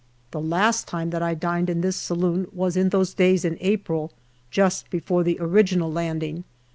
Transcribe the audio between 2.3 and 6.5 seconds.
was in those days in April, just before the original landing.